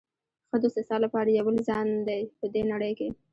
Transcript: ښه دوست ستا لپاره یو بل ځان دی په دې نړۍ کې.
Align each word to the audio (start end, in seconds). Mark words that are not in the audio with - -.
ښه 0.49 0.57
دوست 0.63 0.77
ستا 0.85 0.95
لپاره 1.05 1.29
یو 1.31 1.45
بل 1.47 1.55
ځان 1.69 1.87
دی 2.07 2.21
په 2.39 2.45
دې 2.53 2.61
نړۍ 2.71 2.91
کې. 2.99 3.09